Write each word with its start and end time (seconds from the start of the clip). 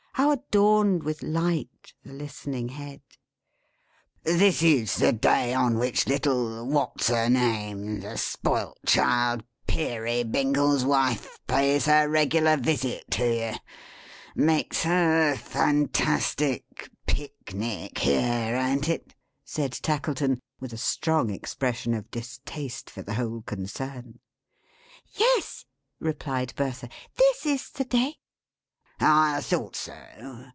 How 0.15 0.33
adorned 0.33 1.01
with 1.01 1.23
light, 1.23 1.93
the 2.05 2.13
listening 2.13 2.69
head! 2.69 3.01
"This 4.23 4.61
is 4.61 4.97
the 4.97 5.11
day 5.11 5.51
on 5.51 5.79
which 5.79 6.05
little 6.05 6.63
what's 6.67 7.07
her 7.07 7.27
name; 7.27 8.01
the 8.01 8.17
spoilt 8.17 8.77
child; 8.85 9.43
Peerybingle's 9.67 10.85
wife; 10.85 11.39
pays 11.47 11.87
her 11.87 12.07
regular 12.07 12.55
visit 12.55 13.09
to 13.11 13.25
you 13.33 13.53
makes 14.35 14.83
her 14.83 15.35
fantastic 15.35 16.91
Pic 17.07 17.55
Nic 17.55 17.97
here; 17.97 18.55
an't 18.55 18.87
it?" 18.89 19.15
said 19.43 19.71
Tackleton, 19.71 20.39
with 20.59 20.71
a 20.71 20.77
strong 20.77 21.31
expression 21.31 21.95
of 21.95 22.11
distaste 22.11 22.91
for 22.91 23.01
the 23.01 23.15
whole 23.15 23.41
concern. 23.41 24.19
"Yes," 25.13 25.65
replied 25.99 26.53
Bertha. 26.55 26.89
"This 27.17 27.45
is 27.47 27.69
the 27.71 27.85
day." 27.85 28.17
"I 29.03 29.41
thought 29.41 29.75
so!" 29.75 29.97